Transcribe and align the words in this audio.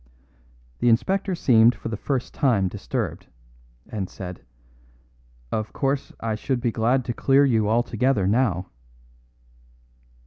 The 0.79 0.89
inspector 0.89 1.35
seemed 1.35 1.75
for 1.75 1.89
the 1.89 1.95
first 1.95 2.33
time 2.33 2.67
disturbed, 2.67 3.27
and 3.87 4.09
said, 4.09 4.43
"Of 5.51 5.73
course 5.73 6.11
I 6.19 6.33
should 6.33 6.59
be 6.59 6.71
glad 6.71 7.05
to 7.05 7.13
clear 7.13 7.45
you 7.45 7.69
altogether 7.69 8.25
now." 8.25 8.71